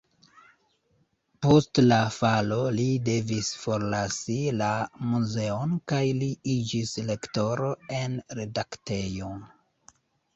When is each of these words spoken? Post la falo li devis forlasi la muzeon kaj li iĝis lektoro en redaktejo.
Post 1.45 1.79
la 1.89 1.97
falo 2.13 2.55
li 2.77 2.85
devis 3.09 3.51
forlasi 3.65 4.37
la 4.61 4.69
muzeon 5.11 5.75
kaj 5.93 5.99
li 6.21 6.31
iĝis 6.55 6.95
lektoro 7.11 7.69
en 7.99 8.17
redaktejo. 8.41 9.29